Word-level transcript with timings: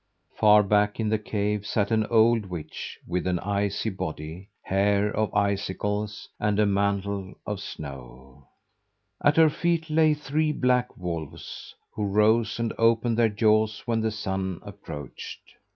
Far 0.35 0.63
back 0.63 0.99
in 0.99 1.09
the 1.09 1.19
cave 1.19 1.63
sat 1.67 1.91
an 1.91 2.07
old 2.07 2.47
witch 2.47 2.97
with 3.07 3.27
an 3.27 3.37
ice 3.37 3.85
body, 3.87 4.49
hair 4.63 5.15
of 5.15 5.31
icicles, 5.35 6.27
and 6.39 6.59
a 6.59 6.65
mantle 6.65 7.35
of 7.45 7.59
snow! 7.59 8.47
At 9.23 9.37
her 9.37 9.51
feet 9.51 9.91
lay 9.91 10.15
three 10.15 10.53
black 10.53 10.97
wolves, 10.97 11.75
who 11.93 12.07
rose 12.07 12.57
and 12.59 12.73
opened 12.79 13.15
their 13.15 13.29
jaws 13.29 13.83
when 13.85 14.01
the 14.01 14.09
Sun 14.09 14.61
approached. 14.63 15.37